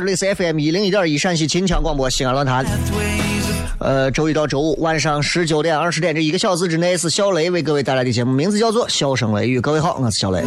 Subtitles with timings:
[0.00, 2.64] 这里是 FM 一零一点一陕西秦腔广播西安论坛。
[3.80, 9.58] 呃，周一到周五晚上十九点、二十点这一个小时之内是小雷为各位带来的节目，名字叫做《笑声雷雨》。
[9.60, 10.44] 各位好，我是小雷。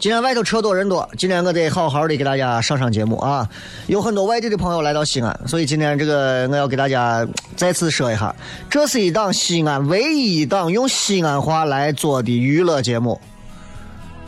[0.00, 3.48] 今天外头车多人多，今天我得好好的给大家上上节目啊！
[3.86, 7.24] 有很多外地的朋友来到西安，所以今天这个我要给大家
[7.54, 8.34] 再次说一下，
[8.68, 13.20] 这是一档西安唯一一档用西安话来做的娱乐节目。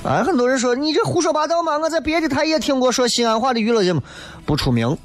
[0.04, 1.78] 啊，很多人说你这胡说八道嘛！
[1.78, 4.02] 我在别的台也听过说西安话的娱乐节目，
[4.44, 4.96] 不出名。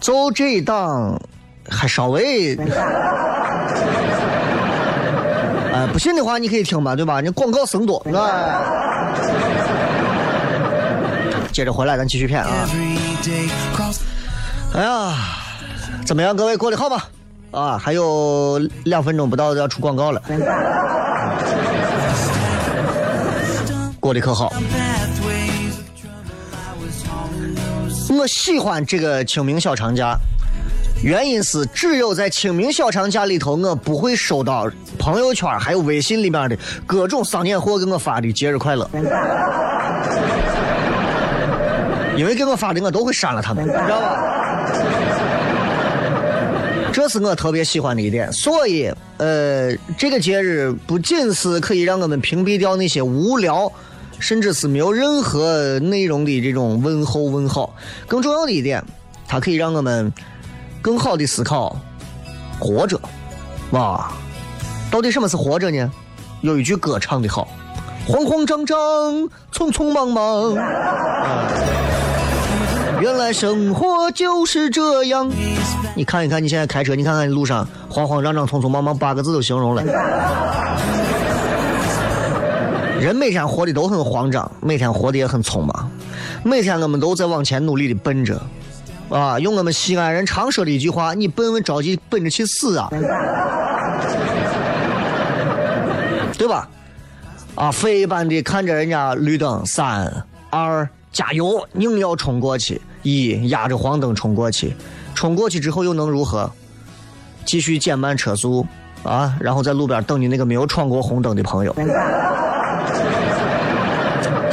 [0.00, 1.16] 就这一档，
[1.70, 2.56] 还稍微。
[5.72, 7.20] 哎，不信的话你可以听吧，对吧？
[7.20, 8.04] 你广告声多，
[11.52, 12.50] 接着回来，咱继续骗啊！
[14.74, 15.14] 哎呀，
[16.04, 17.00] 怎么样，各位过得好吗？
[17.52, 20.20] 啊，还有两分钟不到就要出广告了，
[24.06, 24.52] 过得可好？
[28.16, 30.16] 我喜欢这个清明小长假，
[31.02, 36.56] 原因是只有在清明小长假里头，我不会收到朋友圈还有微信里面的
[36.86, 38.88] 各种商业货给我发的节日快乐，
[42.16, 44.22] 因为给我发的我都会删了他们，知道吧？
[46.92, 53.70] 这是我特别喜欢的一点，所以，呃，这个节日不仅是可以让我们屏蔽掉那些无聊，
[54.18, 57.74] 甚至是没有任何内容的这种问候问好，
[58.06, 58.82] 更重要的一点，
[59.28, 60.12] 它可以让我们
[60.82, 61.76] 更好的思考
[62.58, 63.00] 活着，
[63.70, 64.10] 哇，
[64.90, 65.90] 到底什么是活着呢？
[66.42, 67.48] 有一句歌唱的好，
[68.06, 68.76] 慌慌张张，
[69.52, 70.54] 匆匆忙忙。
[70.54, 71.48] 啊
[72.98, 75.30] 原来生活就是这样。
[75.94, 79.82] 你看一看你现在开车，你看看路上慌慌张张、匆匆忙忙，八个字都形容了。
[83.00, 85.90] 人每天活的都很慌张，每天活的也很匆忙，
[86.42, 88.40] 每天我们都在往前努力的奔着。
[89.08, 92.88] 啊，用我们西安人常说的一句话：“你笨问着急奔着去死啊！”
[96.36, 96.68] 对吧？
[97.54, 104.74] 啊，飞一般的看着人家绿灯，三二加油，硬要冲过去，一压着黄灯冲过去，
[105.14, 106.50] 冲过去之后又能如何？
[107.44, 108.66] 继续减慢车速
[109.04, 111.72] 啊，然后在路边等你那个没有闯过红灯的朋友。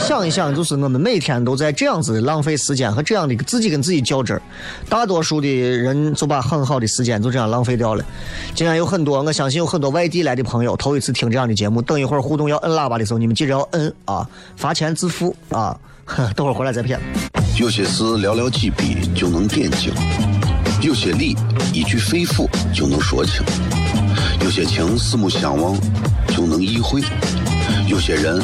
[0.06, 4.42] 想一想，就是我们每天都在这样子浪费时间和这样的自己跟自己较真儿，
[4.90, 8.04] 大多数的人就把很好的时间就这样浪费掉了。
[8.54, 14.28] 今天有很多，我相信有很多外地来的朋友头一次听这样的节目，等一会儿互动要摁喇叭的时候，你们记着要摁啊，
[14.58, 15.78] 罚钱自负啊。
[16.36, 17.00] 等会儿回来再骗。
[17.58, 19.94] 有些事寥寥几笔就能点睛，
[20.82, 21.34] 有些理
[21.72, 22.46] 一句肺腑
[22.76, 23.42] 就能说清，
[24.44, 25.80] 有些情四目相望
[26.28, 27.02] 就能意会，
[27.88, 28.44] 有些人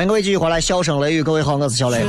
[0.00, 2.02] 欢迎各位继续回来，笑声雷雨，各位好，我是小雷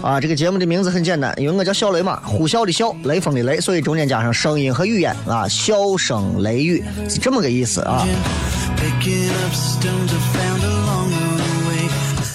[0.00, 0.18] 啊。
[0.18, 8.08] 这个节目的名字很简单，因为我叫小雷嘛，呼啸的啸，雷锋的雷，所以中间加上声音和语言啊，笑声雷雨是这么个意思啊。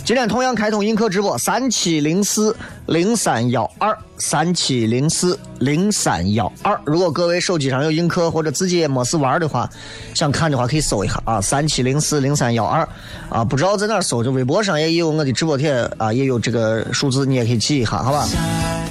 [0.09, 2.55] 今天同样开通映客直播，三七零四
[2.87, 6.75] 零三幺二三七零四零三幺二。
[6.83, 9.69] 如果各位手机上有映客或者自己也没事玩的话，
[10.15, 12.89] 想看的话可以搜一下啊，三七零四零三幺二
[13.29, 13.43] 啊。
[13.43, 18.27] 不知道在哪搜，就微博上也有我的直播帖啊，也有这个数字，你也可以记一下，好吧？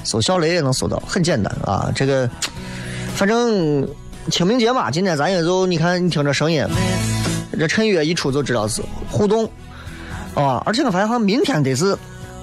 [0.05, 1.91] 搜小雷也能搜到，很简单啊。
[1.97, 2.31] 这个
[3.17, 3.85] 反正
[4.31, 6.65] 清明节嘛，今天咱也就你看，你听这声音，
[7.59, 8.81] 这趁月一出就知道是
[9.11, 9.51] 互动。
[10.35, 10.63] 啊！
[10.65, 11.97] 而且我发现好像明天得是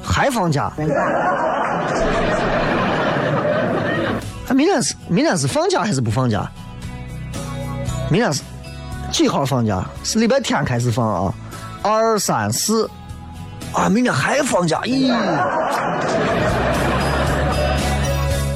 [0.04, 0.72] 还放假。
[4.48, 6.50] 啊，明天是明天是放假还是不放假？
[8.10, 8.42] 明天是
[9.12, 9.84] 几号放假？
[10.04, 11.34] 是礼拜天开始放啊？
[11.82, 12.90] 二三四
[13.74, 14.82] 啊，明天还放假？
[14.82, 15.12] 咦，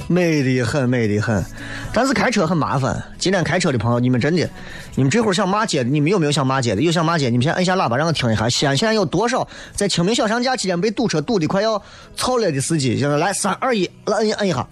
[0.07, 1.43] 美的很，美的很。
[1.91, 3.01] 但是开车很麻烦。
[3.17, 4.47] 今天开车的朋友，你们真的，
[4.95, 6.81] 你们这会儿想骂街的，你们有没有想骂街的？
[6.81, 8.47] 有想骂街，你们先按下喇叭，让我听一下。
[8.47, 11.81] 西安现在有多少在清明小长假期间被堵车堵的快要
[12.15, 12.97] 操了的司机？
[12.97, 14.67] 现在来三二一，来摁摁一下。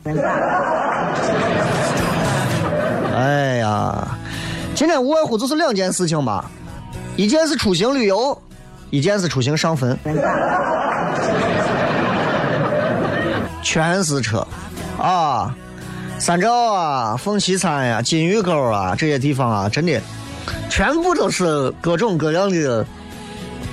[3.16, 4.08] 哎呀，
[4.76, 6.50] 今天无外乎就是两件事情吧，
[7.16, 8.40] 一件是出行旅游，
[8.92, 9.98] 一件是出行上坟，
[13.64, 14.48] 全是车
[15.00, 15.54] 啊。
[16.20, 20.02] 三兆啊，凤岐山呀、金鱼沟啊这些地方啊，真的
[20.70, 22.86] 全部都是各种各样的，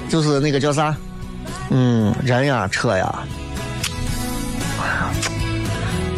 [0.09, 0.95] 就是那个叫啥，
[1.71, 3.25] 嗯，人呀、车呀。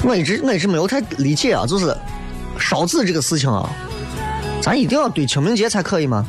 [0.02, 1.96] 我一直我一直没有太理解啊，就是
[2.58, 3.68] 烧纸这个事情啊，
[4.60, 6.26] 咱一定要对清明节才可以吗？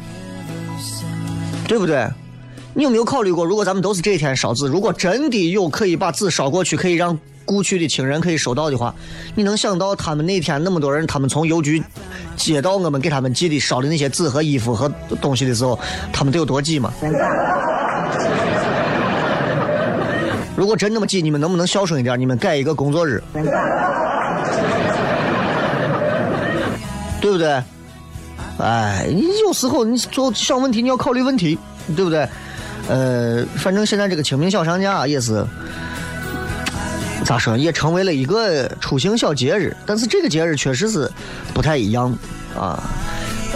[1.67, 2.07] 对不对？
[2.73, 7.17] 你有没有考虑过，如果咱们都是这一天烧纸，如果真的有可以把纸烧过去，可以让
[7.47, 8.93] 故去的亲人可以收到的话，
[9.33, 11.81] 你能想到他们那天那么多人，他们从邮局
[12.35, 14.91] 接到我们给他们寄的烧的那些纸和衣服和
[15.21, 15.79] 东西的时候，
[16.11, 16.93] 他们得有多挤吗？
[20.57, 22.19] 如果真那么挤，你们能不能孝顺一点？
[22.19, 23.23] 你们改一个工作日，
[27.21, 27.63] 对不对？
[28.59, 31.57] 哎，你有时候你做小问题，你要考虑问题，
[31.95, 32.27] 对不对？
[32.89, 35.45] 呃，反正现在这个清明小长假也是。
[37.27, 37.57] 咋说？
[37.57, 41.11] 也成为了一个出行小节日，但是这个节日确实是
[41.53, 42.17] 不太一样
[42.57, 42.81] 啊。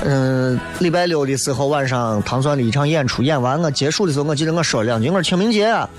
[0.03, 5.89] 嗯，礼拜六的时候晚上，唐蒜的一场演出演完，我结束的时候，我记得我说了两句，我说清明节啊，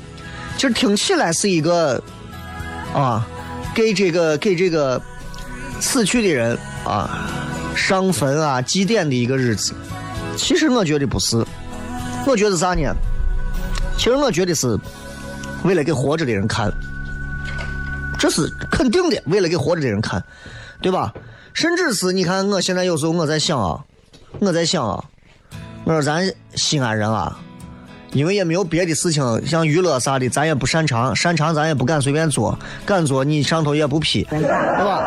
[0.58, 2.02] 其实听起来是一个
[2.92, 3.26] 啊，
[3.74, 5.00] 给这个给这个
[5.80, 7.26] 死去的人啊
[7.74, 9.72] 上坟啊祭奠的一个日子。
[10.36, 11.42] 其实我觉得不是，
[12.26, 12.94] 我觉得啥呢？
[13.96, 14.78] 其实我觉得是
[15.64, 16.70] 为了给活着的人看。
[18.22, 20.22] 这是肯定的，为了给活着的人看，
[20.80, 21.12] 对吧？
[21.52, 23.84] 甚至是你看，我现在有时候我在想啊，
[24.38, 25.04] 我在想啊，
[25.82, 27.36] 我说咱西安人啊，
[28.12, 35.02] 因为也没有别的事情，像娱乐啥的，咱也不擅长，擅长咱也不敢随便做，敢做你上头也不批，对吧？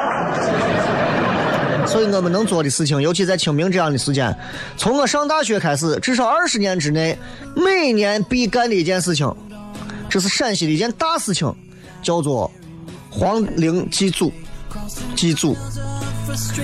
[1.87, 4.37] 所以我们能做的事情，尤其在清明这样的时间，
[4.75, 7.17] 从我上大学开始，至少二十年之内，
[7.55, 9.33] 每年必干的一件事情，
[10.09, 11.55] 这是陕西的一件大事情，
[12.03, 12.51] 叫做。
[13.17, 14.29] 皇陵祭祖，
[15.15, 15.55] 祭祖，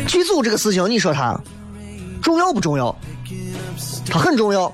[0.05, 1.39] 祭祖这个事情，你说它
[2.21, 2.93] 重要不重要？
[4.09, 4.69] 它很重要，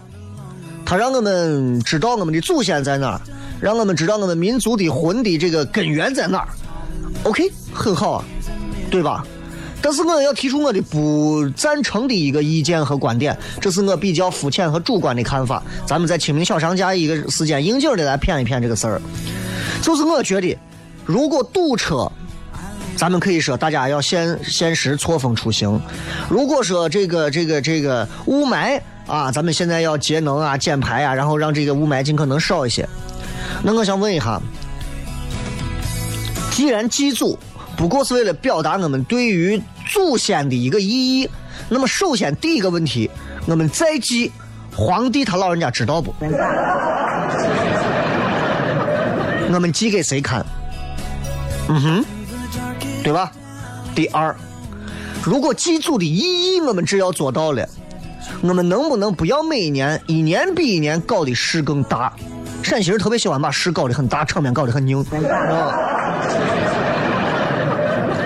[0.83, 3.21] 它让我们知道我们的祖先在哪儿，
[3.61, 6.47] 让我们知道我们民族的魂的这个根源在哪儿。
[7.23, 8.25] OK，很好啊，
[8.89, 9.23] 对吧？
[9.79, 15.61] 但是我要提出我的不赞成的一个意见和观点，这是我比较肤浅和主观的看法。
[15.85, 18.99] 咱们在清明小长假一个时间，应景的来谝一谝这个事儿。
[19.83, 20.57] 就是我觉得，
[21.07, 22.11] 如果堵车，
[22.97, 25.79] 咱们可以说大家要限限时错峰出行；
[26.29, 32.87] 如果说这个这个这个雾霾啊，咱们现在要节能啊、减排啊，然后让这个雾霾尽可能少一些。
[33.63, 34.41] 那我想问一下，
[36.51, 37.39] 既然祭祖
[37.77, 41.29] 不过是为了表达我们对于祖先的一个意义，
[41.69, 43.09] 那么首先第一个问题，
[43.45, 44.29] 我们再祭
[44.75, 46.13] 皇帝他老人家知道不？
[49.49, 50.45] 我们祭给谁看？
[51.69, 52.05] 嗯哼，
[53.03, 53.31] 对吧？
[53.93, 54.35] 第二，
[55.23, 57.67] 如果祭祖的意义我们只要做到了，
[58.41, 62.13] 我们能不能不要每年一年比一年搞的事更大？
[62.63, 64.99] 陕西人特别喜欢把事搞得很大，场面搞得很硬。
[65.01, 65.73] 啊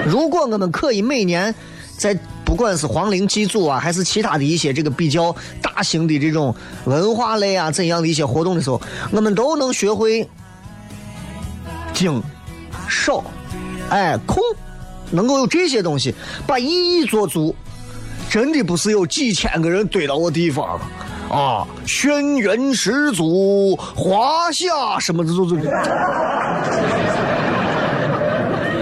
[0.05, 1.53] 如果我们可以每年
[1.95, 6.53] 在不管是皇陵祭祖啊，还是其他的一些这个比较大型的这种
[6.85, 8.81] 文化类啊怎样的一些活动的时候，
[9.11, 10.27] 我们都能学会
[11.93, 12.21] 精、
[12.91, 13.23] 少、
[13.89, 14.43] 哎、空，
[15.09, 16.13] 能够有这些东西，
[16.45, 17.55] 把意义做足，
[18.29, 20.77] 真的不是有几千个人堆到我地方
[21.29, 25.55] 啊，轩辕始祖、华夏什么的都都。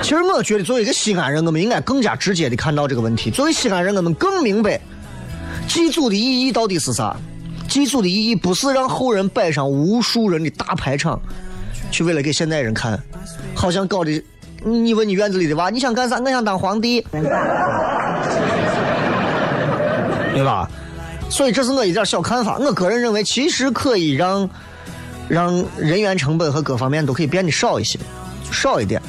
[0.01, 3.29] 其实我觉得，作为一个西安人，我们应该更加直接的看到这个问题。
[3.29, 4.81] 作为西安人，我们更明白
[5.67, 7.15] 祭祖的意义到底是啥。
[7.67, 11.21] 祭祖的意义不是让后人摆上无数人的大排场，
[11.91, 12.99] 去为了给现代人看，
[13.55, 14.23] 好像搞的。
[14.63, 16.19] 你问你院子里的娃，你想干啥？
[16.19, 16.99] 我想当皇帝，
[20.33, 20.69] 对吧？
[21.29, 22.57] 所以这是我一点小看法。
[22.57, 24.49] 我个人认为，其实可以让
[25.29, 27.97] 让人员成本和各方面都可以变得少一些，
[28.51, 29.01] 少一点。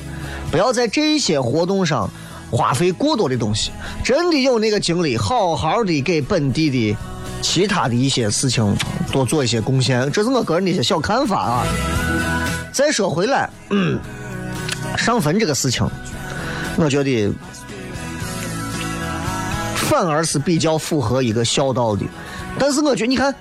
[0.52, 2.08] 不要在这些活动上
[2.50, 3.72] 花费过多的东西，
[4.04, 6.96] 真的有那个精力，好好的给本地的
[7.40, 8.76] 其他的一些事情
[9.12, 11.66] 多做一些贡献，这是我个人的一些小看法啊。
[12.72, 13.98] 再说回来，嗯，
[14.96, 15.88] 上坟这个事情，
[16.76, 17.32] 我觉得
[19.74, 22.04] 反而是比较符合一个孝道的。
[22.58, 23.34] 但是我觉得，你看，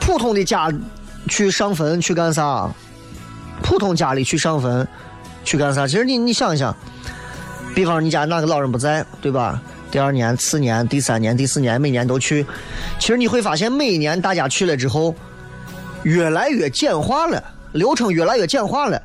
[0.00, 0.72] 普通的家
[1.28, 2.70] 去上坟去干啥？
[3.62, 4.86] 普通家里去上坟。
[5.44, 5.86] 去干啥？
[5.86, 6.76] 其实你你想一想，
[7.74, 9.58] 比方你家哪个老人不在，对吧？
[9.90, 12.44] 第二年、次年、第三年、第四年，每年都去。
[12.98, 15.14] 其实你会发现，每一年大家去了之后，
[16.02, 17.42] 越来越简化了，
[17.72, 19.02] 流程越来越简化了。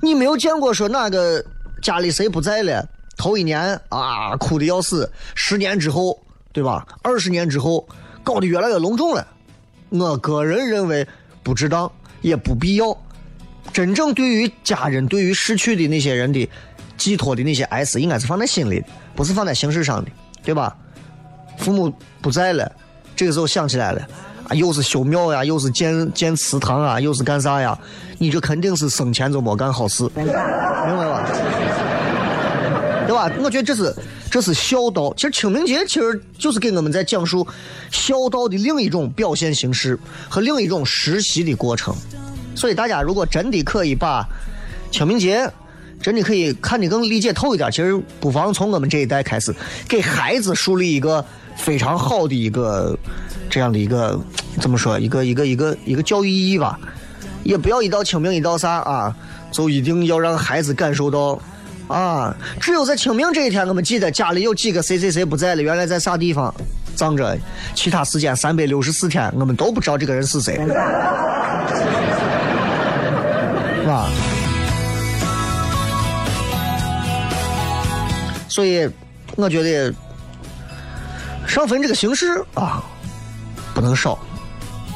[0.00, 1.42] 你没有见过说哪个
[1.80, 6.20] 家里谁不在了，头一年啊哭的要死，十年之后，
[6.52, 6.86] 对吧？
[7.02, 7.88] 二十年之后，
[8.22, 9.26] 搞得越来越隆重了。
[9.88, 11.06] 我个人认为
[11.42, 11.90] 不值当，
[12.20, 12.96] 也不必要。
[13.72, 16.48] 真正对于家人、对于逝去的那些人的
[16.96, 20.10] 寄托的那些哀思，应该是放在心里的，不是放在形式上的，
[20.42, 20.76] 对吧？
[21.58, 22.70] 父母不在了，
[23.14, 24.00] 这个时候想起来了，
[24.48, 27.78] 啊，又是修庙呀，又是建建祠堂啊，又是干啥呀？
[28.18, 31.24] 你这肯定是生前就没干好事，明白吧？
[33.06, 33.30] 对吧？
[33.42, 33.94] 我觉得这是
[34.30, 35.12] 这是孝道。
[35.14, 37.46] 其实清明节其实就是给我们在讲述
[37.90, 41.94] 孝道的另一种表现形式和另一种实习的过程。
[42.54, 44.24] 所以大家如果真的可以把
[44.90, 45.50] 清明节
[46.02, 49.54] 真的可以看得更理解透一点，其实不妨从我们这一代开始，
[49.88, 51.24] 给孩子树立一个
[51.56, 52.98] 非常好的一个
[53.48, 54.20] 这样的一个
[54.60, 56.78] 怎么说一个一个一个一个教育意义吧。
[57.44, 59.12] 也不要一到清明一到啥啊，
[59.50, 61.36] 就一定要让孩子感受到
[61.88, 66.54] 啊，只有在清明这一天，我们记得家里有几个谁谁谁不在了，原来在啥地方
[66.94, 67.36] 葬着，
[67.74, 70.60] 其他时间三百六十四天，我们都不知道这个人是谁。
[78.52, 78.86] 所以，
[79.34, 79.94] 我觉得
[81.46, 82.84] 上坟这个形式啊，
[83.74, 84.18] 不能少，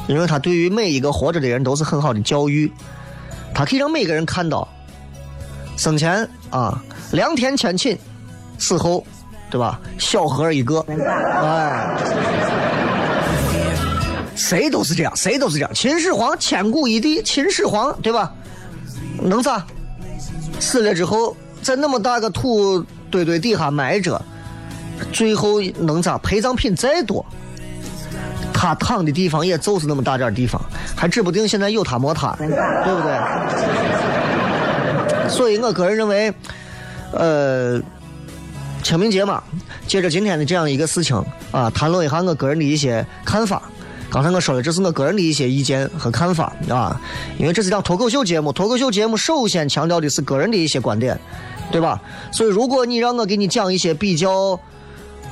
[0.07, 2.71] 因为它对于每一个活着的人都是很好的教育，
[3.55, 4.67] 它可以让每个人看到，
[5.75, 6.79] 生前啊
[7.13, 7.97] 良田千顷，
[8.59, 9.03] 死后，
[9.49, 9.81] 对吧？
[9.97, 10.85] 小河一个，
[11.41, 11.97] 哎。
[14.35, 15.73] 谁都是这样，谁都是这样。
[15.73, 18.31] 秦始皇千古一帝，秦始皇对吧？
[19.19, 19.65] 能咋？
[20.59, 24.21] 死了之后，在那么大个土堆堆底下埋着，
[25.11, 26.17] 最后能咋？
[26.19, 27.25] 陪葬品再多，
[28.53, 30.61] 他躺的地方也就是那么大点地方，
[30.95, 33.17] 还指不定现在有他没他，对不对？
[35.29, 36.33] 所以我个人认为，
[37.11, 37.81] 呃，
[38.81, 39.43] 清明节嘛，
[39.85, 41.21] 借着今天的这样一个事情
[41.51, 43.61] 啊，谈论一下我个人的一些看法。
[44.09, 46.97] 刚才我说的这是我个人的一些意见和看法啊，
[47.37, 51.19] 因为这是档脱口秀节目，脱口秀节目首先强调的是个人的一些观点，
[51.71, 52.01] 对吧？
[52.31, 54.59] 所以如果你让我给你讲一些比较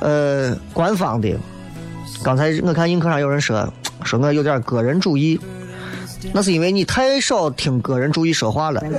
[0.00, 1.36] 呃官方的，
[2.22, 3.72] 刚才我看映客上有人说
[4.04, 5.40] 说我有点个人主义，
[6.32, 8.82] 那是因为你太少听个人主义说话了。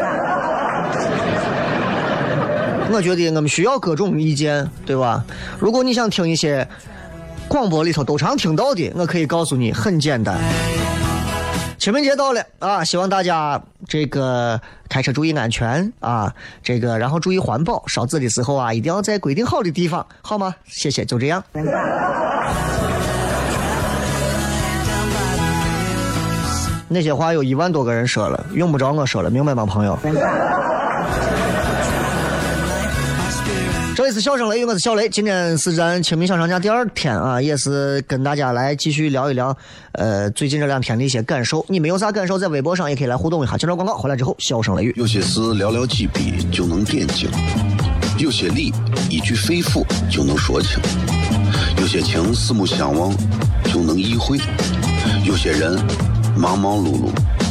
[2.89, 5.23] 我觉得我们需要各种意见，对吧？
[5.59, 6.67] 如果你想听一些
[7.47, 10.39] 广播里头都常听到的，我可以告诉你，很简单。
[11.87, 20.53] 清明节到了啊，希望大家这个开车注意安全啊，这个然后注意环保，烧纸的时候啊，一定要在规定好的地方，好吗？
[20.65, 21.41] 谢谢，就这样。
[26.89, 29.97] 那些话有一万多个人说了，用不着我说了，明白吗，朋友？
[33.97, 35.09] 这里是笑声雷雨，我是小雷。
[35.09, 39.57] 今天是咱清明小长假第二天啊，也是跟大家来继续聊一聊，
[39.93, 41.65] 呃，最近这两天的一些感受。
[41.67, 43.57] 你们有啥感受，在微博上也可以来互动一下。
[43.57, 44.93] 接着广告回来之后，笑声雷雨。
[44.95, 47.27] 有些事寥寥几笔就能点睛，
[48.19, 48.71] 有些理
[49.09, 50.79] 一句肺腑就能说清，
[51.81, 53.11] 有些情四目相望
[53.63, 54.37] 就能意会，
[55.25, 55.75] 有些人
[56.37, 57.09] 忙忙碌碌。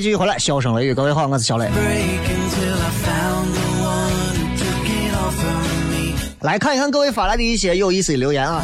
[0.00, 1.68] 继续回来，笑声雷雨，各位好，我是小雷。
[6.42, 8.62] 来看一看各位发来的一些有意思的留言啊。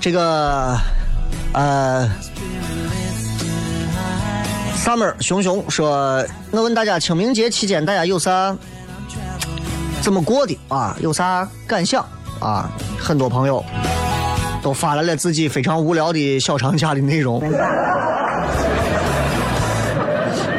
[0.00, 0.76] 这个
[1.52, 2.10] 呃
[4.76, 8.56] ，summer 熊熊说，我问大家清明节期间大家有啥
[10.02, 10.96] 怎么过的啊？
[11.00, 12.04] 有啥感想
[12.40, 12.68] 啊？
[12.98, 13.64] 很多朋友
[14.62, 17.40] 都发来了自己非常无聊的小长假的内容。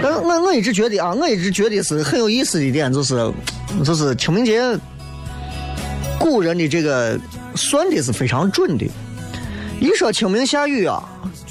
[0.03, 3.31] 但是我我一直觉得啊，我一直觉得是很有意思的一点，就是
[3.83, 4.61] 就是清明节，
[6.19, 7.19] 古人的这个
[7.55, 8.85] 算的是非常准的。
[9.79, 11.03] 一说清明下雨啊，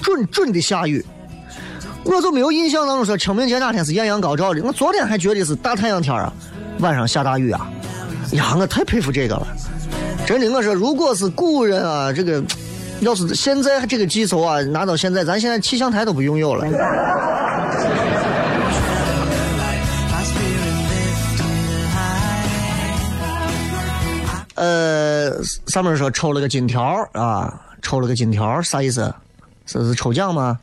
[0.03, 1.05] 准准的下雨，
[2.05, 4.63] 我就没有印象当中说清明节哪天是艳阳高照的。
[4.63, 6.33] 我昨天还觉得是大太阳天啊，
[6.81, 7.71] 晚上下大雨啊，
[8.33, 9.47] 呀，我太佩服这个了。
[10.31, 12.41] 真的，我说如果是古人啊，这个
[13.03, 16.65] 要是现在这个技术啊，拿到现在，咱现在气象台都不拥有了。
[24.55, 29.13] 呃，上面说抽了个金条啊，抽了个金条，啥意思？
[29.67, 30.57] 这是抽奖吗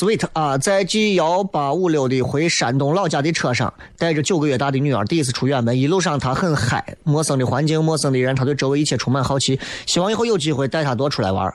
[0.00, 11.52] ？Sweet 啊，在 G 幺八五六的回山东老家的车上，带着九个月大的女儿第一次出远门，一路上她很嗨，陌生的环境，陌生的人，她对周围一切充满好奇，希望以后有机会带她多出来玩。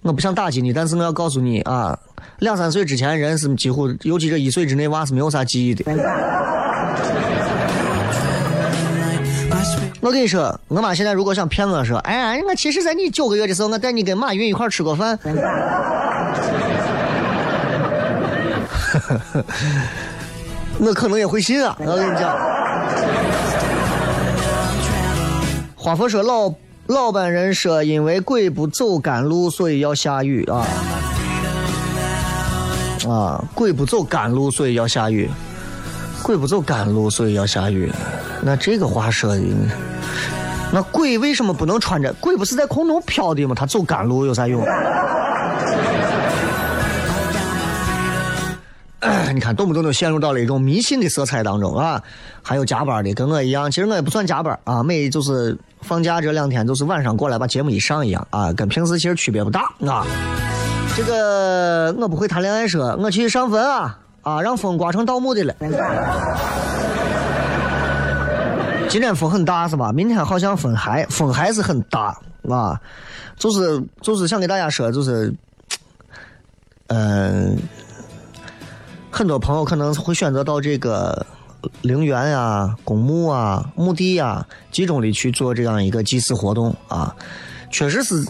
[0.00, 1.98] 我不想打击你，但是我要告诉你啊，
[2.38, 5.84] 两三岁之前人是几乎，尤其这一岁之内娃是没有啥记忆的。
[10.00, 15.18] 我跟你说，我妈现在如果想骗我说，哎呀，我其实在你九个月的时候，我带你跟马云一块吃过饭。
[20.78, 21.76] 我可能也会信啊！
[21.78, 22.36] 我跟你讲，
[25.76, 26.52] 花佛说老
[26.86, 30.66] 老板人说，因为鬼不走干路，所以要下雨啊
[33.08, 33.44] 啊！
[33.54, 35.30] 鬼不走干路，所以要下雨。
[36.22, 37.92] 鬼不走干路，所以要下雨。
[38.42, 39.42] 那这个话说的，
[40.72, 42.12] 那鬼为什么不能穿着？
[42.20, 43.54] 鬼不是在空中飘的吗？
[43.54, 44.64] 他走干路有啥用？
[49.34, 52.00] 你看，动不动就陷入到了一种迷信的色彩当中啊！
[52.40, 60.06] 还有加班的，跟我一样，其实我也不算加班啊，每就是放假这两天，就是晚上过来把节目一上一样啊，跟平时其实区别不大啊。
[60.94, 65.54] 这个我不会谈恋爱，说我去上坟啊啊，让风刮成盗墓的了。
[68.88, 69.90] 今天风很大是吧？
[69.90, 72.16] 明天好像风还风还是很大
[72.48, 72.80] 啊，
[73.36, 75.34] 就是就是想给大家说，就是，
[76.88, 77.56] 嗯、
[79.14, 81.26] 很多朋友可能会选择到这个
[81.82, 87.14] 陵园呀、公墓啊、墓地呀、集中的去做这样一个祭祀活动啊。
[87.70, 88.26] 确实是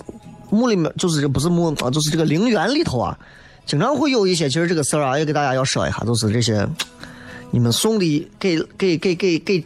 [0.51, 3.17] 墓里面，就是不是墓啊，就是这个陵园里头啊，
[3.65, 4.49] 经常会有一些。
[4.49, 6.69] 其实这个事儿啊，也给大家要说一下，就是这些
[7.53, 9.65] 你们送的给给给给给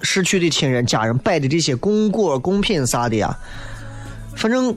[0.00, 3.38] 逝去的亲人家人摆的这些供果、贡品啥的呀，
[4.34, 4.74] 反正。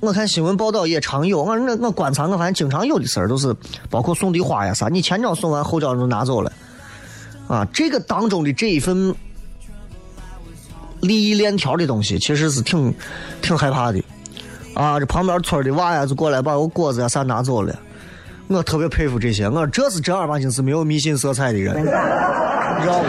[0.00, 3.54] 我看新闻报道也常有，我我我观察，我发现经常有的事儿都是
[3.90, 6.50] 包括送的花呀啥，你前脚送完，后脚就拿走了，
[7.46, 9.14] 啊，这个当中的这一份
[11.00, 12.94] 利益链条的东西，其实是挺
[13.42, 14.02] 挺害怕的，
[14.74, 17.78] 啊，这旁边村的娃呀就过来把我果子呀啥拿走了，
[18.48, 23.08] 我特别佩服这些，我说这是正儿八经是没有迷信色彩的人，你知道吗？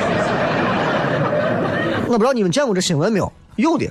[2.12, 3.32] 我不知道你们见过这新闻没有？
[3.56, 3.90] 有的。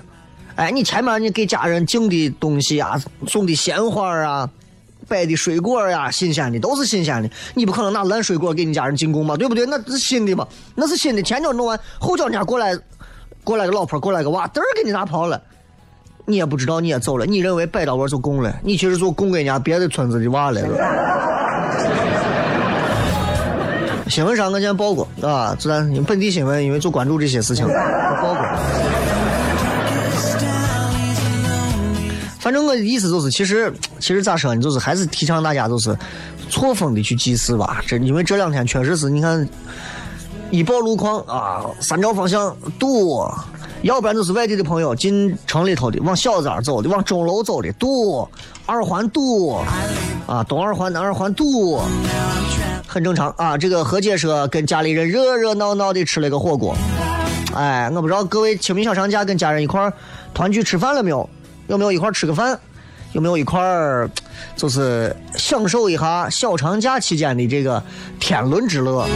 [0.56, 4.48] 哎，你前面你给家人敬的东西啊，送的鲜花啊，
[5.08, 9.64] 摆的水果呀，新鲜的都是新鲜的，你不可能拿烂水果给你家人进贡嘛，对不对？
[9.66, 12.76] 那是新的嘛，那是新的，前脚弄完，后脚人家过来，
[13.42, 15.40] 过来个老婆，过来个娃，嘚儿给你拿跑了，
[16.26, 20.76] 你也不知道，你也走了，你认为摆到我就供了，你其实就供给人家别的村子的娃来了。
[24.08, 29.09] 新闻上我见报过啊，咱本地新闻，因为就关注这些事情，报过。
[32.50, 35.96] 反正我的意思就是，其实其实咋说呢，就是还是提倡大家就是
[36.48, 37.80] 错峰的去祭祀吧。
[37.86, 39.48] 这因为这两天确实是，你看
[40.50, 43.24] 一报路况啊，三条方向堵，
[43.82, 48.28] 要不然就是外地的朋友进城里头的，往小寨走的，往钟楼走的堵，
[48.66, 49.54] 二环堵
[50.26, 51.80] 啊，东二环、南二环堵，
[52.84, 53.56] 很正常啊。
[53.56, 56.74] 这个何姐说跟家里人热热闹闹的吃了个火锅，
[57.54, 59.92] 哎，我不知道各位清明小长假跟家人一块儿
[60.34, 61.30] 团聚吃饭了没有？
[61.70, 62.58] 有没有一块吃个饭？
[63.12, 64.08] 有没有一块儿
[64.54, 67.82] 就是享受一下小长假期间的这个
[68.20, 69.08] 天伦之乐啊？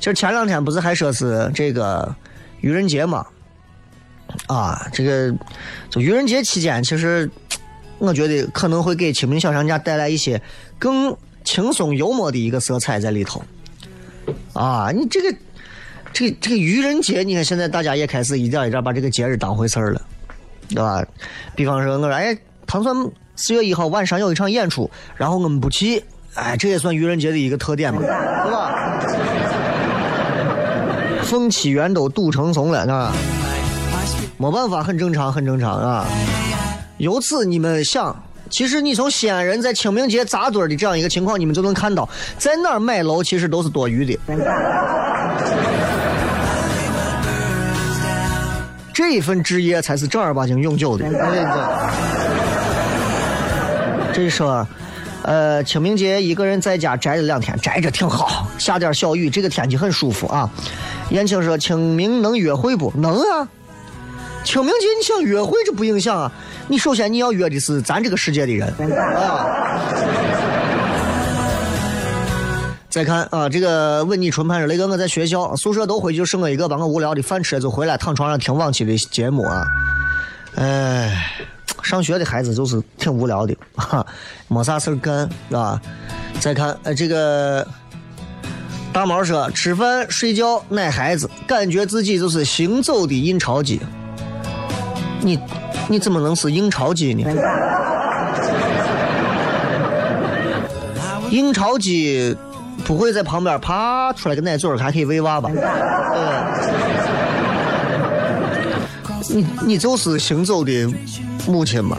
[0.00, 2.12] 其实前两天不是还说是这个
[2.62, 3.24] 愚人节嘛？
[4.48, 5.32] 啊，这个
[5.88, 7.30] 就愚人节期间，其实
[7.98, 10.42] 我觉得可能会给清明小长假带来一些
[10.78, 13.40] 更轻松幽默的一个色彩在里头。
[14.52, 15.38] 啊，你这个
[16.12, 20.02] 这个这个愚人节，你看现在大家也开始一点一点把这个节日当回事儿了。
[20.68, 21.04] 对吧？
[21.54, 22.94] 比方说，我说，哎，唐蒜
[23.36, 26.02] 四月一号晚上有一场演出，然后我们不去，
[26.34, 28.08] 哎，这也算愚人节的一个特点嘛，对
[28.52, 28.72] 吧？
[31.22, 33.12] 凤起园都堵成怂了，啊，
[34.38, 36.06] 没办法，很正常，很正常啊。
[36.98, 38.14] 由此你们想，
[38.48, 44.18] 其实你从西安人在清明节扎堆的这样一个情况，你们就能看到，在哪儿买楼其实都是多余的。
[48.96, 51.04] 这一份职业才是正儿八经永久的。
[54.10, 54.66] 这说，
[55.22, 60.48] 呃，清明节一个人在家宅了两天，宅着挺好，下点小雨，这个天气很舒服啊。
[61.10, 63.46] 燕青说，清明能约会不能啊？
[64.44, 66.32] 清明节你想约会这不影响啊？
[66.66, 68.66] 你首先你要约的是咱这个世界的人
[69.14, 69.46] 啊。
[72.96, 79.66] 再看啊，这个问你纯盘说，雷哥我在学校宿舍都回去，就剩我一个，把我无聊的饭吃了就回来，躺床上听往期的节目啊。
[80.54, 81.30] 哎，
[81.82, 84.06] 上学的孩子就是挺无聊的，哈，
[84.48, 85.78] 没啥事儿干，是吧？
[86.40, 87.68] 再看呃，这个
[88.94, 93.78] 大毛说，吃饭、睡觉、奶孩子，感觉自己就是行走的印钞机。
[95.20, 95.38] 你
[95.86, 97.30] 你怎么能是印钞机呢？
[101.28, 102.34] 印钞机。
[102.86, 105.50] 不会在旁边爬出来个奶嘴儿，还可以喂娃吧？
[106.14, 106.46] 呃
[109.28, 110.88] 你你就是行走的
[111.48, 111.96] 母亲嘛？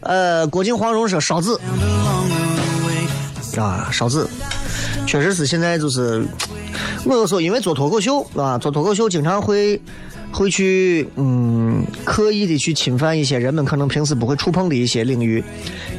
[0.00, 1.56] 呃，郭靖黄蓉说烧纸
[3.56, 4.26] 啊，烧纸，
[5.06, 6.24] 确实是现在就是，
[7.04, 9.80] 我有时候因为做脱口秀啊，做脱口秀经常会
[10.32, 15.42] 会去嗯刻意的去侵犯一些人们可能平时不会触碰的一些领域，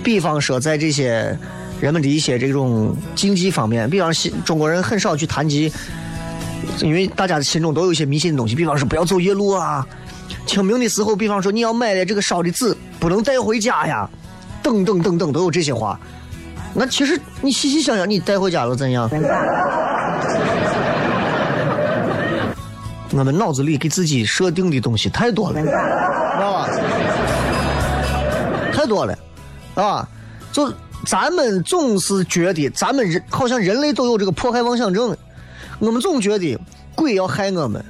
[0.03, 1.37] 比方说在这些
[1.83, 5.69] 人们的一些这种禁忌方面，比方西中国人很少去谈及，
[6.79, 9.85] 因为大家心中都有一些迷信的东西，比方说不要走夜路啊，
[10.45, 14.09] 清明的时候，比方说你要买的这个烧的纸不能带回家呀，
[14.63, 15.99] 等等等等都有这些话。
[16.73, 19.09] 那其实你细细想想，你带回家了怎样？
[23.11, 25.67] 我们脑子里给自己设定的东西太多了，知
[26.39, 26.65] 道吧？
[28.71, 29.19] 太多了，
[29.75, 30.07] 啊！
[30.53, 30.73] 就
[31.05, 35.15] 咱们总是觉得，咱们人好像人类都有这个迫害妄想症，
[35.79, 36.57] 我们总觉得
[36.95, 37.83] 鬼要害我们，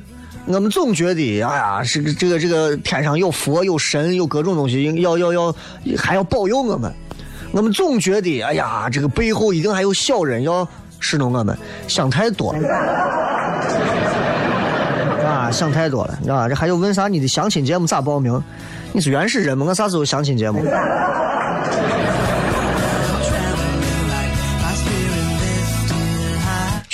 [0.47, 5.55] 我们总觉得，哎呀，这个这个这个天上有佛有神有各种东西，要要要
[5.97, 6.91] 还要保佑我们。
[7.51, 10.67] 我们总觉得，哎呀，这个背后一定还有小人要
[10.99, 11.55] 侍弄我们，
[11.87, 12.67] 想太多了。
[15.23, 17.07] 啊，想太多了，啊，这还有问啥？
[17.07, 18.41] 你的相亲节目咋报名？
[18.91, 19.67] 你是原始人吗？
[19.69, 20.63] 我啥时候相亲节目？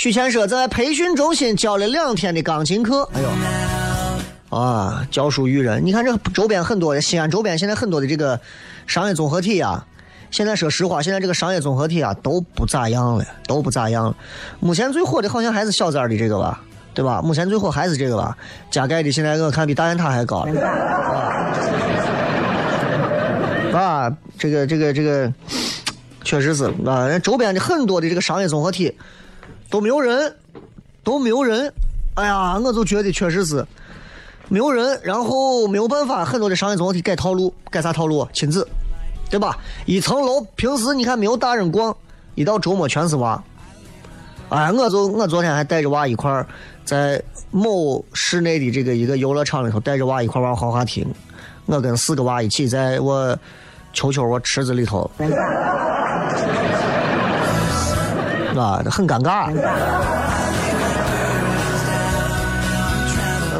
[0.00, 3.28] 许谦说在培训中心教了两天的钢琴课，哎呦，
[4.58, 5.84] 啊，教书育人。
[5.84, 8.40] 你看这周边很多的西安周边现在很多的这个
[8.86, 9.86] 商业综合体啊，
[10.30, 14.16] 现在说实话，现在这个商业综合体啊都不咋样了，都不咋样了。
[14.58, 16.62] 目前最火的好像还是小寨的这个吧，
[16.94, 17.20] 对吧？
[17.20, 18.34] 目前最火还是这个吧。
[18.70, 20.60] 加盖的现在我看比大雁塔还高了，
[23.70, 25.30] 啊，啊，这个这个这个，
[26.24, 28.96] 确实是啊，人周边的很多的这个商业综合体
[29.70, 30.36] 都没有人，
[31.04, 31.72] 都没有人。
[32.14, 33.64] 哎呀，我就觉得确实是
[34.48, 38.26] 没有人，然后没有办法，很多的商业综合体改套路，改啥套路？
[38.32, 38.66] 亲子，
[39.30, 39.56] 对吧？
[39.86, 41.96] 一层楼平时你看没有大人逛，
[42.34, 43.40] 一到周末全是娃。
[44.48, 46.44] 哎，我就我昨天还带着娃一块儿
[46.84, 51.06] 在某室内的这个一个游乐场里头带着娃一块玩滑滑梯，
[51.66, 53.38] 我跟四个娃一起在我
[53.92, 55.08] 球球我池子里头，
[58.56, 59.50] 啊，很尴尬。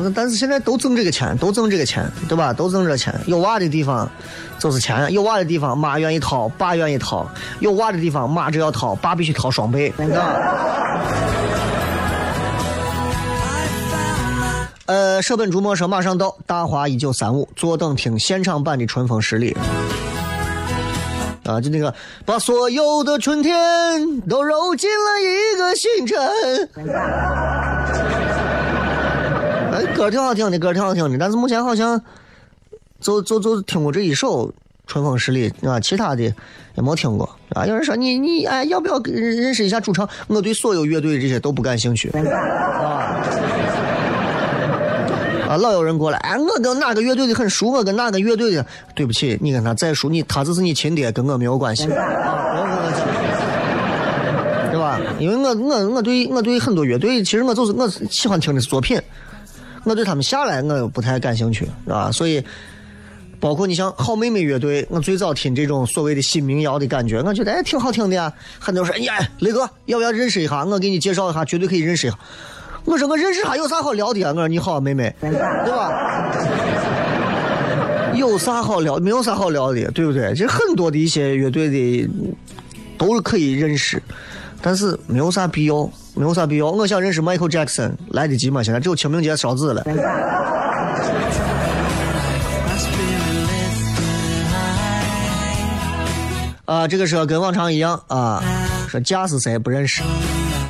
[0.02, 2.52] 但但是现在都挣这个钱，都挣这个钱，对吧？
[2.52, 3.14] 都挣这钱。
[3.26, 4.10] 有娃的地方
[4.58, 7.26] 就是钱，有娃的地方妈愿意掏，爸愿意掏；
[7.60, 10.24] 有娃的地方妈只要掏，爸必须掏双倍，啊。
[14.86, 19.54] 呃，舍本逐末说马上到，大华一九三五，坐等听现场版的春风十里。
[21.50, 21.92] 啊，就那个
[22.24, 26.16] 把所有的春天都揉进了一个星辰。
[29.72, 32.00] 哎，歌挺好听的，歌挺好听的，但是目前好像
[33.00, 34.48] 就就就听过这一首
[34.86, 36.32] 《春风十里》啊，其他的也
[36.76, 37.66] 没听过啊。
[37.66, 40.08] 有人说你你哎，要不要认识一下主唱？
[40.28, 42.20] 我对所有乐队这些都不感兴趣啊。
[45.50, 51.88] 啊，老有人过来，哎，我跟哪个乐队的很熟，我跟哪个乐队的，对不起，你跟他再熟，你他只是你亲爹，跟我没有关系。
[51.88, 51.96] 对
[54.78, 55.00] 吧？
[55.18, 58.96] 因为我我我对我对很多乐队，其实我就是我喜欢听的是作品，
[59.82, 62.12] 我对他们下来我不太感兴趣，是吧？
[62.12, 62.40] 所以，
[63.40, 68.32] 包括你像好妹妹乐队，我最早听这种所谓的新民谣的感觉，我觉得哎挺好听的呀。
[68.60, 70.64] 很多人说，哎呀，雷哥要不要认识一下？
[70.64, 72.16] 我给你介绍一下，绝对可以认识一下。
[72.84, 74.30] 我说我认识还有啥好聊的啊？
[74.30, 75.30] 我说你好，妹妹，对
[75.70, 75.90] 吧？
[78.14, 78.96] 有啥好聊？
[78.98, 80.32] 没有啥好聊的，对不对？
[80.32, 82.08] 其实很多的一些乐队的
[82.98, 84.02] 都是可以认识，
[84.60, 86.70] 但是没有啥必要，没有啥必要。
[86.70, 88.62] 我想认识 Michael Jackson，来得及吗？
[88.62, 89.84] 现在只有清明节烧纸了。
[96.64, 98.42] 啊，这个车跟往常一样啊，
[98.88, 100.02] 说驾驶谁不认识，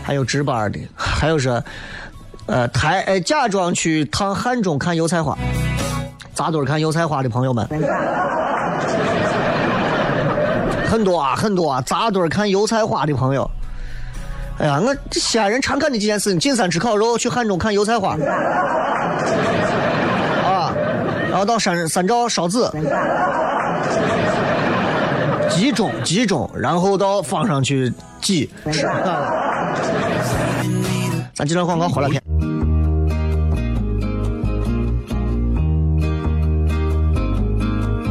[0.03, 1.63] 还有值班的，还有说，
[2.51, 5.39] 呃，台呃假装去趟汉中看油菜花，
[6.35, 7.65] 扎堆看油菜花的朋友们，
[10.85, 13.49] 很多啊很多啊，扎堆看油菜花的朋友。
[14.59, 18.17] 哎呀，我这西安人常干的几件事情：进山吃烤肉，去汉中看油菜花，
[20.45, 20.75] 啊，
[21.31, 22.69] 然后到山三赵烧纸。
[25.49, 28.51] 集中集中，然后到坊上去挤。
[31.33, 32.21] 咱这段广告回来片。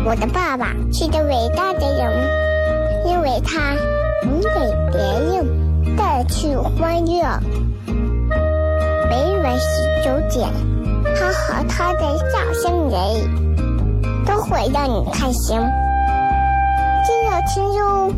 [0.10, 2.12] 我的爸爸是个伟大的人，
[3.06, 3.76] 因为他
[4.24, 4.50] 能给
[4.92, 7.22] 别人带去欢乐。
[9.08, 10.50] 每晚十九点，
[11.16, 12.98] 他和他的笑声人，
[14.26, 15.60] 都会让你开心。
[17.06, 18.12] 记得听哟，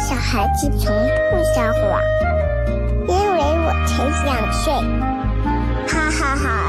[0.00, 0.92] 小孩子从
[1.30, 2.02] 不撒谎。
[3.06, 4.74] 因为我才想睡。
[5.86, 6.65] 哈哈哈，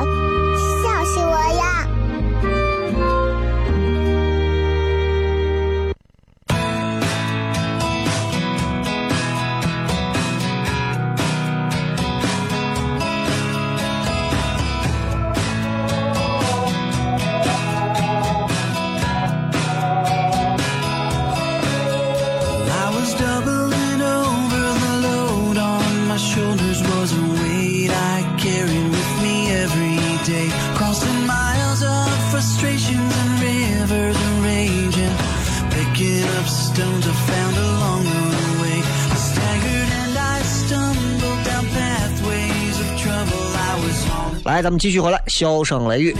[44.67, 46.13] 咱们继续回来，笑声雷雨。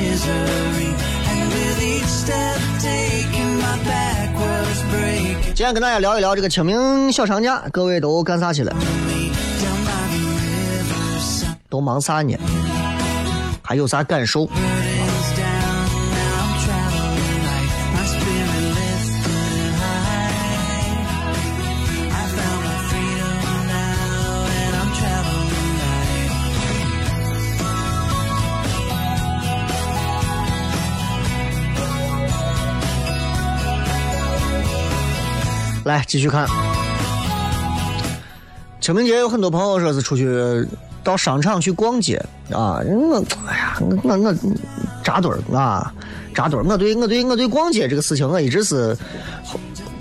[5.54, 8.74] 今天跟大家聊一聊这个清明小长假，各位都干啥去了？
[11.68, 12.38] 都忙啥呢？
[13.62, 14.50] 还有啥感受？
[35.88, 36.48] 来继续看。
[38.80, 40.66] 清明节有很多朋友说是出去
[41.04, 44.36] 到商场去逛街啊，我哎呀，我我我
[45.04, 45.92] 扎堆儿啊，
[46.36, 46.64] 扎堆儿。
[46.64, 48.96] 我对我对我对逛街这个事情，我一直是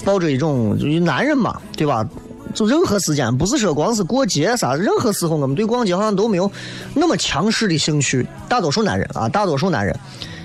[0.05, 2.07] 抱着一种就是男人嘛，对吧？
[2.55, 6.51] 就任何时间，不是说光是过节啥，任何时候我们对逛街好像都没有
[6.95, 8.27] 那么强势的兴趣。
[8.49, 9.99] 大多数男人啊，大多数男人，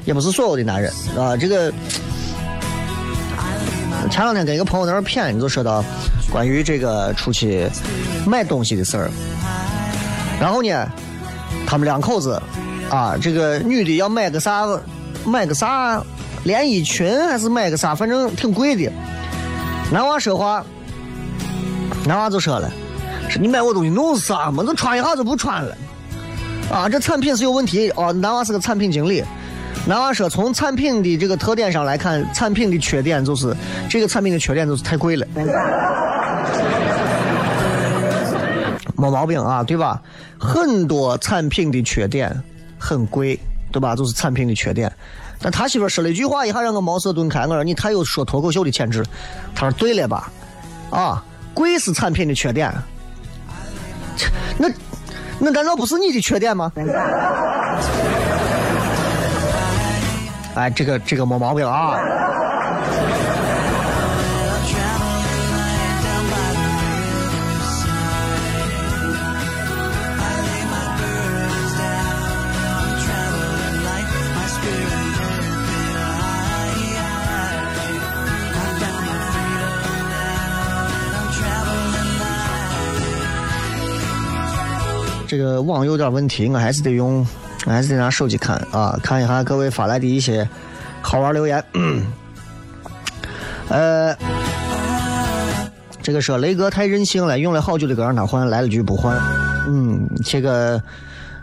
[0.06, 1.72] 也不是所有的男人啊，这个。
[4.12, 5.84] 前两天跟一个朋友在那儿谝，就说到
[6.30, 7.68] 关于这个出去
[8.28, 9.10] 买东西的事儿。
[10.40, 10.86] 然后呢，
[11.66, 12.40] 他们两口子
[12.90, 14.68] 啊，这个女的要买个啥，
[15.26, 16.04] 买个啥
[16.44, 18.92] 连衣裙还是买个啥，反正挺贵的。
[19.92, 20.64] 男娃说话，
[22.06, 22.70] 男娃就说了
[23.30, 24.62] ：“说你买我东西弄啥嘛？
[24.62, 25.78] 都穿一下就不穿了。
[26.70, 28.12] 啊，这产品是有问题哦。
[28.12, 29.24] 男娃是个产品经理。
[29.88, 33.56] 男娃说，从产品的这个特点上来看，产品的缺点就是
[33.90, 35.26] 这个产品的缺点就是太贵了，
[38.96, 40.00] 没毛病啊，对吧？
[40.40, 42.32] 很多产品的缺点
[42.78, 43.40] 很贵，
[43.72, 43.96] 对吧？
[43.96, 44.92] 就是产品的缺点。
[45.42, 47.48] 但他媳妇说了一句话，一下让我茅塞顿开。
[47.48, 49.04] 我说你太有说脱口秀的潜质。
[49.56, 50.32] 他说对了吧？
[50.92, 51.24] 啊，
[51.56, 52.72] 贵是产品的缺点，
[54.60, 54.70] 那
[55.40, 56.72] 那难道不是你的缺点吗？
[60.54, 61.98] 哎，这个这个没毛病啊。
[85.28, 87.26] 这个网有点问题，我还是得用。
[87.66, 90.48] 还是得拿手机看啊，看一下各位发来的一些
[91.02, 91.64] 好玩留言。
[93.70, 94.16] 呃，
[96.02, 99.18] 这个说雷哥太任性了，用了好久的歌让他换，来了句不换。
[99.68, 100.82] 嗯，这个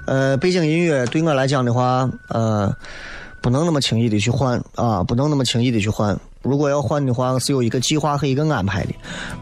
[0.06, 2.74] 呃，背景音乐对我来讲的话，呃，
[3.40, 6.18] 不能那么轻易的去换啊，不能那么轻易的去换。
[6.42, 8.92] 如果要换的话，是有一个计划和一个安排的，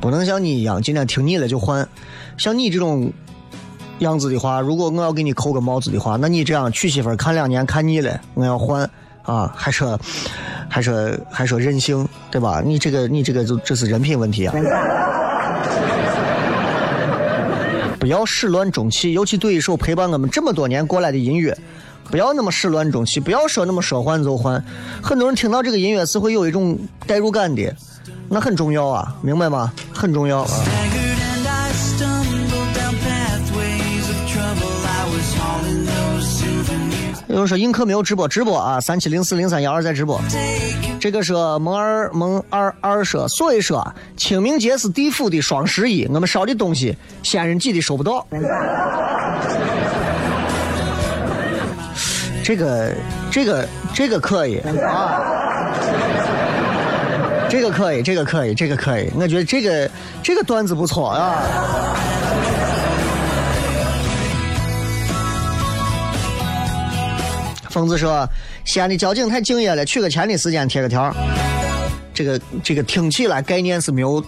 [0.00, 1.88] 不能像你一样今天听腻了就换。
[2.36, 3.12] 像你这种
[4.00, 8.88] 样子的话，如果我要给你扣个帽子的话，那你这样娶媳妇看两年看腻了，我要换
[9.22, 9.98] 啊，还说
[10.68, 12.62] 还说还说任性，对吧？
[12.64, 14.54] 你这个你这个就这是人品问题啊！
[17.98, 21.56] 不要始乱终弃，尤其对一首陪伴我们这么多年过来的音乐，
[22.10, 24.62] 不要那么始乱终弃，不要说那么说换就换。
[25.02, 27.74] 很多人听到这个音乐是会有一种代入感的，
[28.28, 29.72] 那很重要啊，明白吗？
[29.92, 30.50] 很重要啊。
[37.36, 40.18] 有人说映客没有直播，直播啊，三七零四零三幺二在直播。
[40.98, 48.26] 这个说蒙二蒙二二说，所以说清明节是地府的双十一，我们烧的东西仙人挤的收不到。
[52.42, 52.94] 这个
[53.30, 55.20] 这个这个可以啊，
[57.50, 59.90] 这个可以，这个可以，这个可以，我觉得这个
[60.22, 61.42] 这个段子不错啊。
[67.76, 68.26] 疯子说
[68.64, 71.14] ：“西安的交警太敬业了，取个钱的时间贴个条。
[72.14, 74.24] 这个这个听起来概念是没有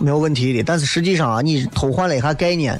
[0.00, 2.76] 没有问题的，但是实际上啊，你偷换了一下概念，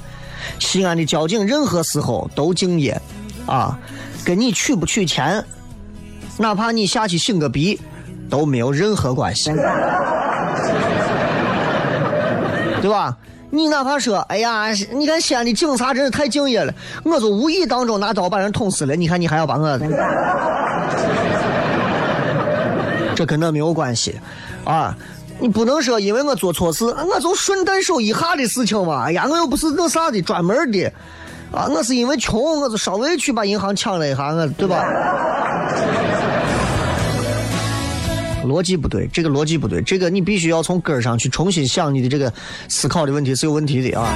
[0.59, 3.01] 西安的交警任何时候都敬业，
[3.47, 3.79] 啊，
[4.25, 5.45] 跟你取不取钱，
[6.37, 7.81] 哪怕你下去擤个鼻，
[8.29, 9.53] 都没有任何关系，
[12.83, 13.17] 对吧？
[13.51, 16.73] 你哪怕说，哎呀，你看西安的警察真是太敬业了，
[17.03, 19.79] 我就无意当中拿刀把人捅死了，你看你还要把我，
[23.15, 24.19] 这跟那没有关系，
[24.65, 24.97] 啊，
[25.41, 30.85] 你不能说因为我做错事，我就顺带手一下的事情嘛，哎呀，我又不是那啥的专门的，
[31.53, 34.85] 啊，我是因为穷，我就稍微去把银行抢了一下，我对吧？
[38.45, 42.33] 逻辑不对，这个逻辑不对，这个你必须要从根儿上去重新想你的这个
[42.69, 44.09] 思考的问题是有问题的啊。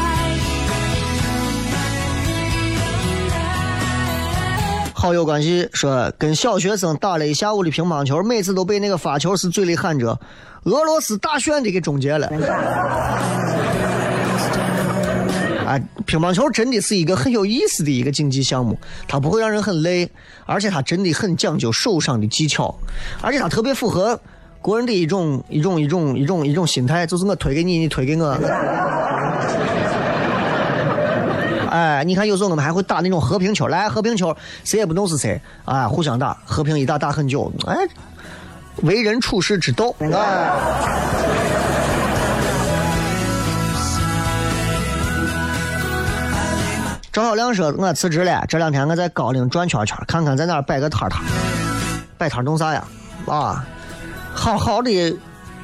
[4.92, 10.18] 好友关系说，跟小学生打了一下午的乒乓球，每次都被那个发球时嘴里喊着
[10.64, 12.32] “俄罗斯大选”的给终结了。
[16.06, 20.10] 乒乓球真的是一个很有意思的一个竞技项目，它不会让人很累，
[20.46, 22.74] 而且它真的很讲究手上的技巧，
[23.20, 24.18] 而且它特别符合
[24.60, 28.38] 国人的一种一种一种一种一种心态，就是我推给你，你推给我。
[31.70, 37.76] 哎，你看有时候我们还会打那种和平球，来和平球，谁也不弄死谁，啊，互相打，和平一打打很久，哎，
[38.82, 41.43] 为人处世之道，哎。
[47.14, 51.22] 赵小亮说：“我辞职了，这两天我在高陵转圈圈，看看在哪儿摆个摊摊。
[52.18, 52.84] 摆摊弄啥呀？
[53.28, 53.64] 啊，
[54.34, 55.16] 好好的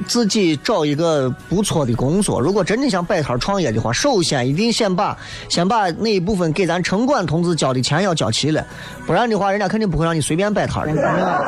[0.07, 2.39] 自己找一个不错的工作。
[2.39, 5.17] 如果真的想摆摊创业的话，首先一定先把
[5.49, 8.65] 先把那一部分给咱城管同志交的钱要交齐了，
[9.05, 11.43] 不然的话，人家肯定不会让你随便摆摊的。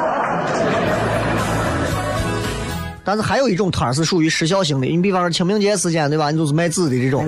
[3.05, 6.29] 但是还有一种摊是属于时效性的，你比方说清明节时间，对吧？
[6.29, 7.25] 你就是卖纸的这种。”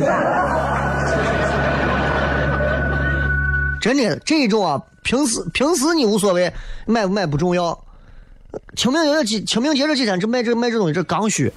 [3.85, 6.51] 真的这种啊，平时平时你无所谓，
[6.87, 7.79] 买不买不重要。
[8.75, 11.51] 清明节这几清明节这几天，这卖这卖这东西，这刚需。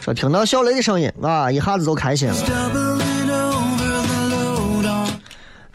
[0.00, 3.21] 说听到小雷的声音啊，一下子就开心了。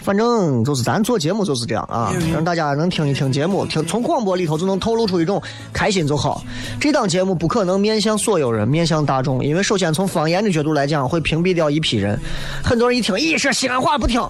[0.07, 5.41] 反正就是咱做节目就是这样啊，让大家能听一听节目，听从广播里头就能透露出一种
[5.73, 6.41] 开心就好。
[6.79, 12.17] 这档节目不可能面向所有人，面向大众，因为首先从方言的角度来讲，会屏蔽掉一批人。
[12.63, 14.21] 很多人一听，咦，说西安话不听，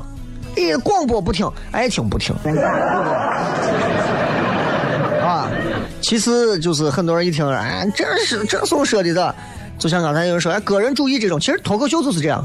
[0.56, 2.36] 咦，广播不听，爱听不听。
[5.22, 5.48] 啊，
[6.02, 9.36] 其次就是很多人一听，哎，这是这么说的的，
[9.78, 12.44] 就像刚才有人说，哎，个人主义这种，其实脱口秀就是这样，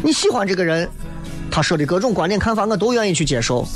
[0.00, 0.88] 你喜欢这个人。
[1.50, 3.66] 他说的各种观点看法，我都愿意去接受。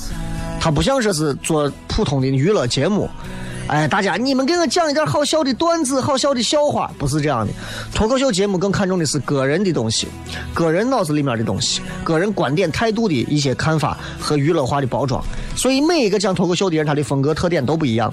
[0.60, 3.10] 他不像说是做普通的娱乐节目，
[3.66, 7.52] 哎，大家你们给我讲一点好笑的段子、好笑的笑话，不是这样的。
[7.92, 10.06] 脱口秀节目更看重的是个人的东西，
[10.54, 15.20] 个人脑子里面的东西，个人观点态度的一些看法和娱乐化的包装。
[15.56, 18.12] 所以每一个讲脱口秀的人，他的风格特点都不一样。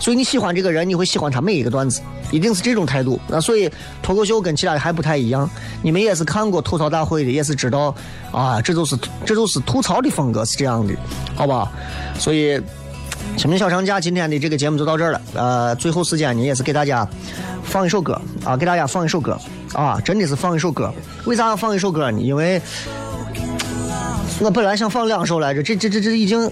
[0.00, 3.20] 所以你喜欢这个人，你会喜欢他每一个段子，一定是这种态度。
[3.26, 3.68] 那所以
[4.00, 5.48] 脱口秀跟其他的还不太一样。
[5.82, 7.94] 你们也是看过吐槽大会的，也是知道
[8.30, 8.96] 啊，这就是
[9.26, 10.94] 这就是吐槽的风格是这样的，
[11.34, 11.70] 好吧？
[12.18, 12.60] 所以
[13.36, 15.20] 清明小长假今天的这个节目就到这儿了。
[15.34, 17.06] 呃，最后时间呢，也是给大家
[17.64, 19.36] 放一首歌啊，给大家放一首歌
[19.72, 20.92] 啊，真的是放一首歌。
[21.24, 22.20] 为啥要放一首歌呢？
[22.20, 22.62] 因为
[24.40, 26.50] 我本来想放两首来着，这这这这已经。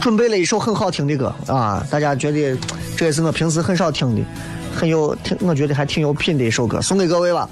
[0.00, 2.56] 准备了一首很好听的歌啊，大家觉得
[2.96, 4.22] 这也是我平时很少听的，
[4.74, 7.48] 很有挺，我觉得还挺有品的一首歌，送给各位吧。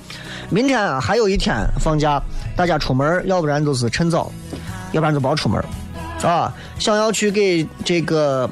[0.51, 2.21] 明天啊还有一天放假，
[2.57, 4.31] 大家出门要不然就是趁早，
[4.93, 5.63] 要不然就别出门
[6.23, 6.53] 啊。
[6.79, 8.49] 想要去给这个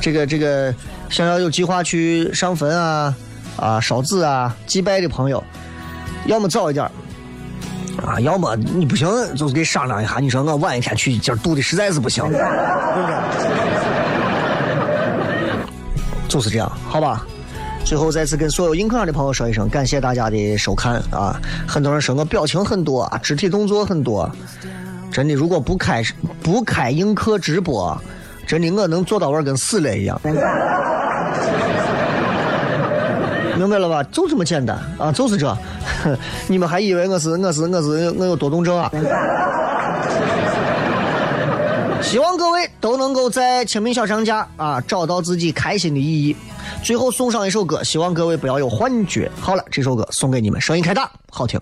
[0.00, 0.74] 这个这个
[1.08, 3.14] 想要有计划去上坟啊
[3.56, 5.42] 啊烧纸啊祭拜的朋友，
[6.26, 6.90] 要么早一点。
[8.06, 10.18] 啊，要么你不行，就是给商量一下。
[10.20, 12.24] 你说我晚一天去，今儿堵的实在是不行，
[16.28, 17.26] 就是这样，好吧。
[17.82, 21.40] 最后再次跟所有映客上的朋友说一声，感谢大家的收看啊！
[21.66, 24.30] 很多人说我表情很多，肢体动作很多，
[25.10, 26.02] 真的，如果不开
[26.42, 27.98] 不开映客直播，
[28.46, 30.20] 真的我能做到玩跟死了一样。
[33.60, 34.02] 明白了吧？
[34.04, 35.54] 就这么简单啊，就是这。
[36.48, 38.90] 你们还以为我是我是我是我有多动症啊？
[42.00, 46.34] 希望各位都能够在清明小长假啊找到自己开心的意义。
[46.82, 49.30] 最后送上一首歌，希望各位不要有幻觉。
[49.38, 51.60] 好了，这首歌送给你们，声音开大，好听。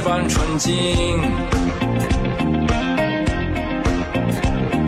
[0.00, 0.72] 般纯净。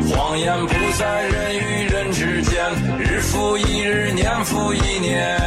[0.08, 2.64] 谎言不在人与人之间，
[2.98, 5.38] 日复一日，年复一年。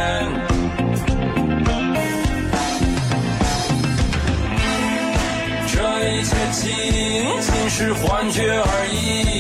[5.72, 5.78] 这
[6.10, 6.62] 一切仅
[7.42, 9.39] 仅是幻觉而已。